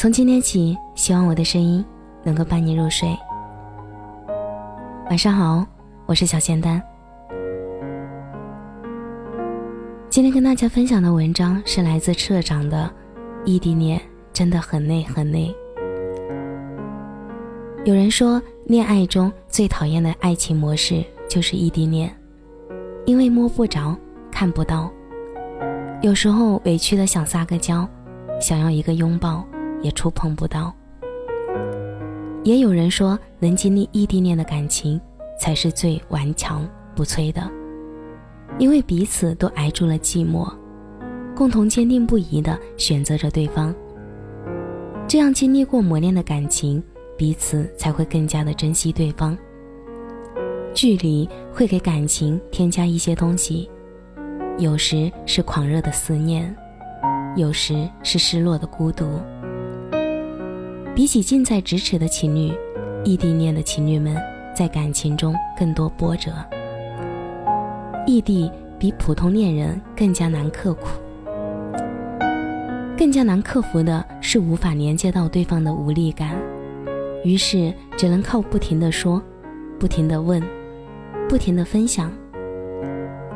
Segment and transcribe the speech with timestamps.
[0.00, 1.84] 从今天起，希望我的声音
[2.22, 3.14] 能够伴你入睡。
[5.10, 5.62] 晚上好，
[6.06, 6.82] 我是小仙丹。
[10.08, 12.90] 今天跟大家分享的文章是来自社长的
[13.44, 14.00] 《异地恋
[14.32, 15.54] 真的很累很累》。
[17.84, 22.10] 有人说，恋爱中最讨厌的爱情模式就是异地恋，
[23.04, 23.94] 因为摸不着、
[24.32, 24.90] 看不到，
[26.00, 27.86] 有时候委屈的想撒个娇，
[28.40, 29.44] 想要一个拥抱。
[29.82, 30.74] 也触碰不到。
[32.42, 35.00] 也有人说，能经历异地恋的感情，
[35.38, 37.50] 才是最顽强不摧的，
[38.58, 40.50] 因为彼此都挨住了寂寞，
[41.36, 43.74] 共同坚定不移的选择着对方。
[45.06, 46.82] 这样经历过磨练的感情，
[47.18, 49.36] 彼此才会更加的珍惜对方。
[50.72, 53.68] 距离会给感情添加一些东西，
[54.56, 56.56] 有时是狂热的思念，
[57.36, 59.20] 有时是失落的孤独。
[61.00, 62.52] 比起近在咫尺的情侣，
[63.04, 64.14] 异地恋的情侣们
[64.54, 66.30] 在感情中更多波折。
[68.06, 70.88] 异地比普通恋人更加难刻苦，
[72.98, 76.36] 更加难克服的是无法连接到对方的无力感，
[77.24, 79.22] 于是只能靠不停的说，
[79.78, 80.42] 不停的问，
[81.30, 82.12] 不停的分享。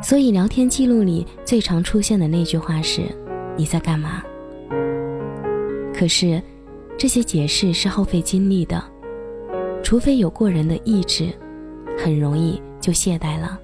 [0.03, 3.01] 所以聊天记录里最常出现的那句话是
[3.57, 4.21] ：“你在干嘛？”
[5.91, 6.39] 可是。
[6.97, 8.81] 这些解释是耗费精力的，
[9.83, 11.29] 除非有过人的意志，
[11.97, 13.59] 很容易就懈怠了。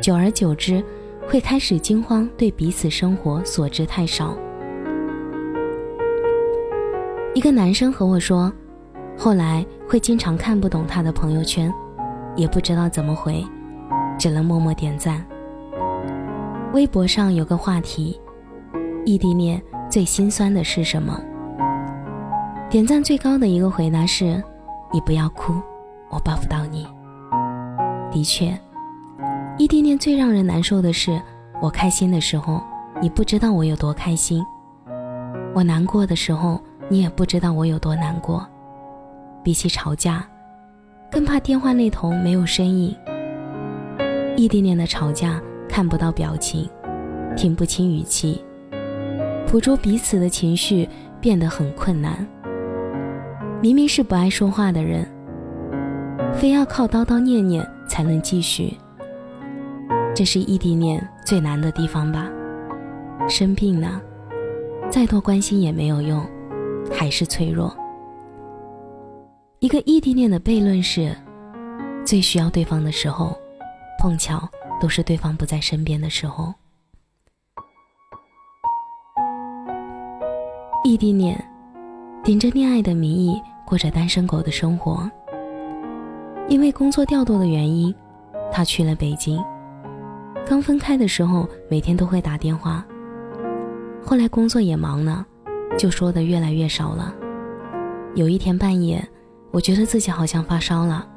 [0.00, 0.82] 久而久之，
[1.26, 4.36] 会开始惊慌，对彼此生活所知太少。
[7.34, 8.52] 一个男生和我说，
[9.18, 11.72] 后来会经常看不懂他的朋友圈，
[12.36, 13.44] 也不知道怎么回，
[14.16, 15.26] 只能默默点赞。
[16.72, 18.20] 微博上有个话题：
[19.04, 19.60] 异地恋
[19.90, 21.20] 最心酸的是什么？
[22.74, 24.42] 点赞最高的一个回答是
[24.92, 25.62] ：“你不要哭，
[26.10, 26.84] 我抱不到你。”
[28.10, 28.52] 的确，
[29.56, 31.22] 异地恋最让人难受的是，
[31.62, 32.60] 我开心的时候，
[33.00, 34.42] 你不知道我有多开心；
[35.54, 38.44] 我难过的时候，你也不知道我有多难过。
[39.44, 40.26] 比起吵架，
[41.12, 42.92] 更怕电话那头没有声音。
[44.36, 46.68] 异地恋的吵架看不到表情，
[47.36, 48.42] 听不清语气，
[49.46, 50.88] 捕捉彼此的情绪
[51.20, 52.26] 变得很困难。
[53.64, 55.10] 明明是不爱说话的人，
[56.34, 58.76] 非要靠叨叨念念才能继续。
[60.14, 62.28] 这是异地恋最难的地方吧？
[63.26, 63.98] 生病了，
[64.90, 66.22] 再多关心也没有用，
[66.92, 67.74] 还是脆弱。
[69.60, 71.16] 一个异地恋的悖论是：
[72.04, 73.34] 最需要对方的时候，
[73.98, 74.46] 碰巧
[74.78, 76.52] 都是对方不在身边的时候。
[80.84, 81.42] 异地恋，
[82.22, 83.40] 顶着恋爱的名义。
[83.66, 85.10] 过着单身狗的生活。
[86.48, 87.94] 因为工作调度的原因，
[88.52, 89.42] 他去了北京。
[90.46, 92.84] 刚分开的时候，每天都会打电话。
[94.04, 95.24] 后来工作也忙了，
[95.78, 97.14] 就说的越来越少了。
[98.14, 99.02] 有一天半夜，
[99.50, 101.08] 我觉得自己好像发烧了，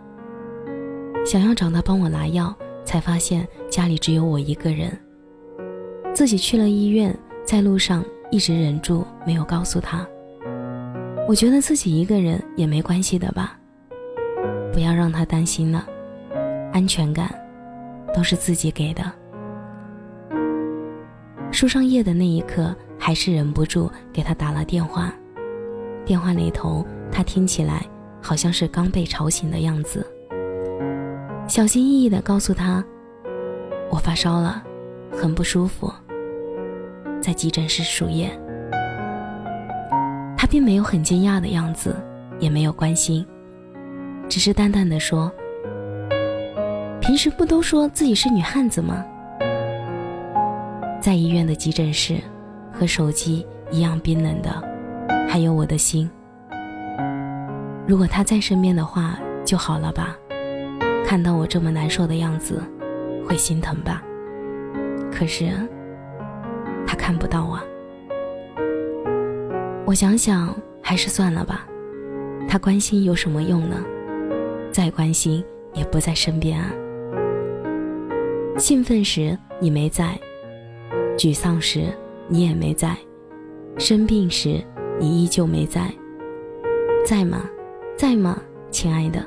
[1.25, 4.97] 想要找他帮我拿药，才发现家里只有我一个人。
[6.13, 10.07] 自己去了医院，在路上一直忍住没有告诉他。
[11.27, 13.59] 我觉得自己一个人也没关系的吧，
[14.71, 15.85] 不要让他担心了。
[16.71, 17.29] 安全感
[18.13, 19.03] 都是自己给的。
[21.51, 25.13] 输上液的那一刻，还是忍不住给他打了电话。
[26.05, 27.85] 电话那头，他听起来
[28.21, 30.07] 好像是刚被吵醒的样子。
[31.45, 32.81] 小心翼翼地告诉他
[33.91, 34.63] ：“我发烧了，
[35.11, 35.91] 很不舒服，
[37.19, 38.31] 在急诊室输液。”
[40.37, 41.95] 他并没有很惊讶的样子，
[42.39, 43.25] 也没有关心，
[44.29, 45.31] 只是淡淡的说
[47.01, 49.03] ：“平时不都说自己是女汉子吗？”
[51.01, 52.21] 在医院的急诊室，
[52.71, 54.49] 和手机一样冰冷的，
[55.27, 56.09] 还有我的心。
[57.87, 60.15] 如果他在身边的话就好了吧？
[61.05, 62.61] 看到我这么难受的样子，
[63.25, 64.03] 会心疼吧？
[65.11, 65.49] 可是，
[66.85, 67.63] 他看不到啊。
[69.87, 70.53] 我想想，
[70.83, 71.65] 还是算了吧。
[72.45, 73.77] 他关心有什么用呢？
[74.69, 75.41] 再关心
[75.73, 76.69] 也不在身边啊。
[78.57, 80.19] 兴奋时你没在，
[81.17, 81.85] 沮丧时
[82.27, 82.97] 你也没在，
[83.77, 84.61] 生病时
[84.99, 85.89] 你依旧没在。
[87.05, 87.45] 在吗？
[87.95, 88.37] 在吗，
[88.69, 89.25] 亲爱的？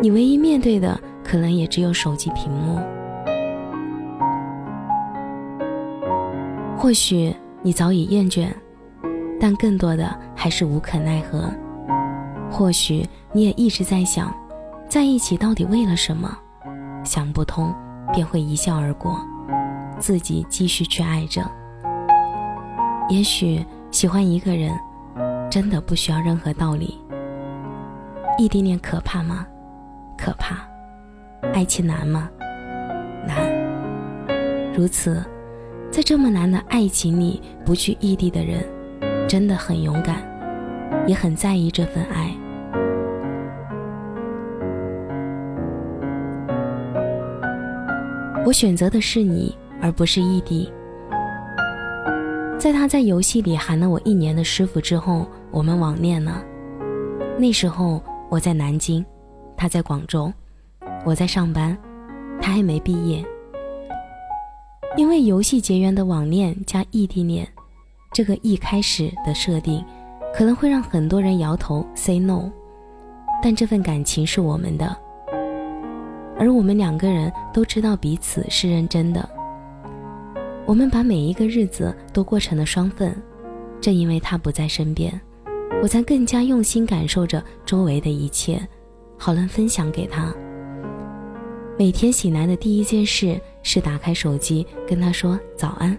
[0.00, 2.80] 你唯一面对的，可能也只有手机屏幕。
[6.74, 8.48] 或许你早已厌倦。
[9.42, 11.52] 但更多的还是无可奈何。
[12.48, 14.32] 或许你也一直在想，
[14.88, 16.32] 在一起到底为了什么？
[17.02, 17.74] 想不通，
[18.12, 19.20] 便会一笑而过，
[19.98, 21.42] 自己继续去爱着。
[23.08, 24.78] 也许喜欢一个人，
[25.50, 27.00] 真的不需要任何道理。
[28.38, 29.44] 异地恋可怕吗？
[30.16, 30.58] 可怕。
[31.52, 32.30] 爱情难吗？
[33.26, 34.72] 难。
[34.72, 35.20] 如此，
[35.90, 38.64] 在这么难的爱情里不去异地的人，
[39.28, 40.22] 真的很勇敢，
[41.06, 42.30] 也很在意这份爱。
[48.44, 50.70] 我选择的是你，而不是异地。
[52.58, 56.42] 在他在游戏里喊了我一年的师傅之后，我们网恋了。
[57.38, 59.04] 那时候我在南京，
[59.56, 60.32] 他在广州，
[61.04, 61.76] 我在上班，
[62.40, 63.24] 他还没毕业。
[64.96, 67.48] 因为游戏结缘的网恋加异地恋，
[68.12, 69.84] 这个一开始的设定，
[70.34, 72.50] 可能会让很多人摇头 say no，
[73.42, 74.96] 但这份感情是我们的。
[76.38, 79.28] 而我们两个人都知道彼此是认真的，
[80.66, 83.16] 我们把每一个日子都过成了双份。
[83.80, 85.20] 正因为他不在身边，
[85.82, 88.60] 我才更加用心感受着周围的一切，
[89.18, 90.32] 好能分享给他。
[91.76, 95.98] 每天醒来的第一件事是打开手机跟他说早安，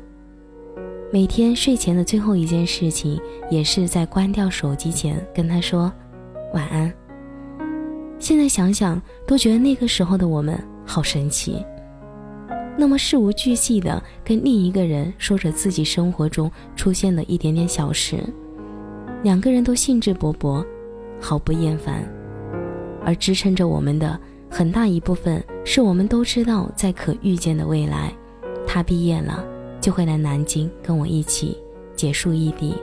[1.13, 5.93] 每天睡前的最后一件事情也是在关掉手机前跟他说
[6.55, 6.91] 晚安。
[8.17, 11.63] 现在想想，都觉得那个时候的我们好神奇。
[12.75, 18.17] 那么事无巨细的跟另一个人说着自己生活中出现的一点点小事，
[19.21, 20.65] 两个人都兴致勃勃，
[21.21, 22.03] 毫不厌烦。
[23.05, 24.19] 而支撑着我们的
[24.49, 28.11] 很大一部分，是我们都知道，在可预见的未来，
[28.65, 29.45] 他毕业了
[29.83, 31.57] 就会来南京跟我一起
[31.93, 32.73] 结束异地。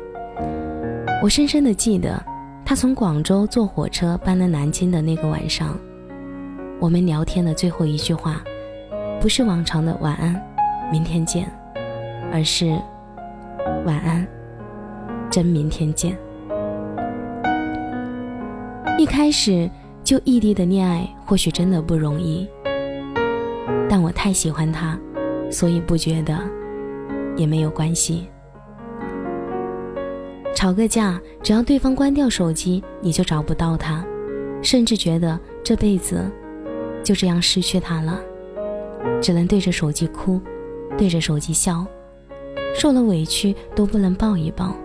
[1.22, 2.22] 我深深的记得。
[2.62, 5.76] 他从广州坐火车搬来南京的那个晚上，
[6.78, 8.40] 我们聊天的最后一句话，
[9.20, 10.40] 不是往常的晚安，
[10.92, 11.50] 明天见，
[12.32, 12.78] 而是
[13.84, 14.24] 晚安，
[15.28, 16.16] 真明天见。
[18.96, 19.68] 一开始
[20.04, 22.48] 就异地的恋爱或许真的不容易，
[23.88, 24.96] 但我太喜欢他，
[25.50, 26.38] 所以不觉得，
[27.40, 28.28] 也没有关系。
[30.54, 34.04] 吵个架，只要对方关掉手机，你就找不到他，
[34.62, 36.30] 甚至觉得这辈子
[37.02, 38.20] 就这样失去他了，
[39.22, 40.38] 只能对着手机哭，
[40.98, 41.86] 对着手机笑，
[42.74, 44.76] 受了委屈都不能抱一抱。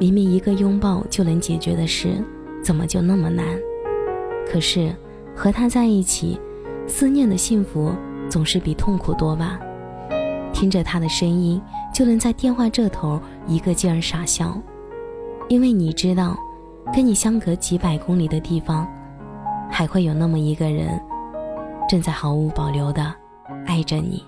[0.00, 2.08] 明明一个拥抱就能解决的事，
[2.60, 3.46] 怎么就那么难？
[4.44, 4.92] 可是
[5.36, 6.40] 和他在一起，
[6.88, 7.92] 思念的幸福
[8.28, 9.60] 总是比痛苦多吧？
[10.64, 11.60] 听着他的声音。
[11.92, 14.58] 就能在电话这头一个劲儿傻笑，
[15.48, 16.34] 因为你知道，
[16.92, 18.88] 跟你相隔几百公里的地方，
[19.70, 20.98] 还会有那么一个人，
[21.86, 23.14] 正在毫无保留的
[23.66, 24.24] 爱着你。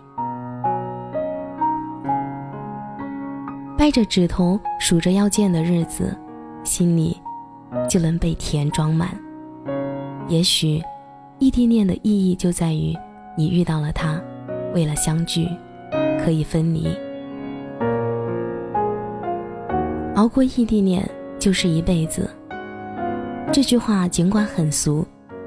[3.79, 6.15] 掰着指头数着要见的日子，
[6.65, 7.19] 心里
[7.89, 9.09] 就能被甜装满。
[10.29, 10.83] 也许，
[11.39, 12.95] 异地恋的意义就在于，
[13.37, 14.21] 你遇到了他，
[14.75, 15.49] 为了相聚，
[16.27, 16.89] 可以分离。
[20.17, 21.09] 熬过异地恋
[21.39, 22.29] 就是一辈子。
[23.53, 25.07] 这句话尽管很俗，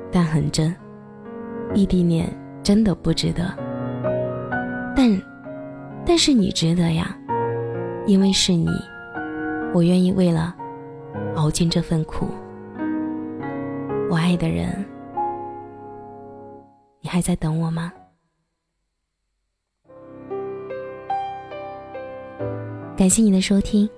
[0.10, 0.74] 但很真。
[1.74, 3.54] 异地恋真的不值得，
[4.96, 5.22] 但，
[6.06, 7.14] 但是你值得呀，
[8.08, 8.70] 因为是你，
[9.74, 10.56] 我愿意为了
[11.36, 12.26] 熬尽这份苦。
[14.10, 14.86] 我爱的人，
[17.02, 17.92] 你还在等我吗？
[23.00, 23.90] 感谢你的收听。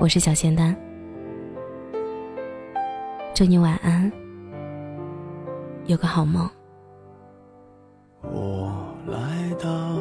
[0.00, 0.74] 我是小仙丹，
[3.32, 4.10] 祝你晚安，
[5.86, 6.50] 有个好梦。
[8.20, 8.74] 我
[9.06, 9.96] 来到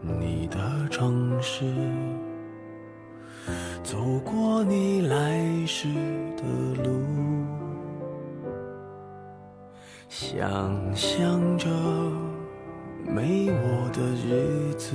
[0.00, 1.64] 你的城市，
[3.82, 5.88] 走过你来时
[6.36, 6.44] 的
[6.84, 7.02] 路，
[10.08, 11.68] 想象着
[13.04, 14.94] 没我的日子，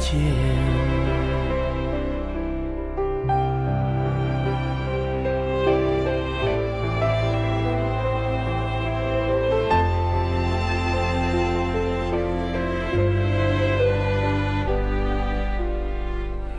[0.00, 0.18] 见。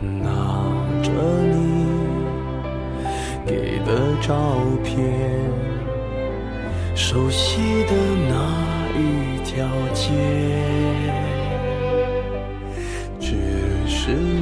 [0.00, 0.30] 拿
[1.02, 1.10] 着
[1.52, 1.86] 你
[3.46, 4.34] 给的照
[4.82, 4.96] 片，
[6.94, 7.92] 熟悉的
[8.28, 8.34] 那
[8.98, 11.31] 一条街。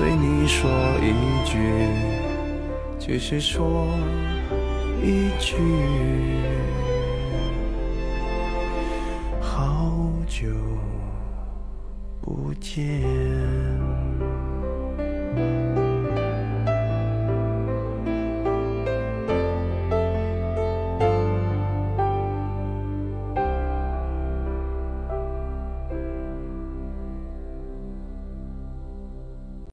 [0.00, 0.70] 对你说
[1.02, 1.12] 一
[1.44, 1.58] 句，
[3.00, 3.88] 只是说
[5.02, 5.56] 一句，
[9.40, 9.92] 好
[10.28, 10.46] 久
[12.22, 13.02] 不见。